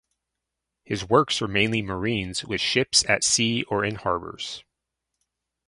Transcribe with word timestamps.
His 0.83 1.05
works 1.07 1.43
are 1.43 1.47
mainly 1.47 1.83
marines 1.83 2.43
with 2.43 2.59
ships 2.59 3.07
at 3.07 3.23
sea 3.23 3.61
or 3.65 3.85
in 3.85 3.97
harbours. 3.97 4.63